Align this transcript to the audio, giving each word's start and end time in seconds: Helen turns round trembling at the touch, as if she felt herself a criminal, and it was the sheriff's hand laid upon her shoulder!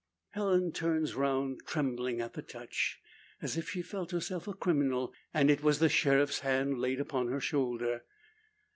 Helen 0.31 0.71
turns 0.71 1.13
round 1.13 1.59
trembling 1.67 2.21
at 2.21 2.33
the 2.33 2.41
touch, 2.41 2.99
as 3.39 3.55
if 3.55 3.69
she 3.69 3.83
felt 3.83 4.09
herself 4.09 4.47
a 4.47 4.53
criminal, 4.55 5.13
and 5.31 5.51
it 5.51 5.61
was 5.61 5.77
the 5.77 5.89
sheriff's 5.89 6.39
hand 6.39 6.79
laid 6.79 6.99
upon 6.99 7.27
her 7.27 7.39
shoulder! 7.39 8.01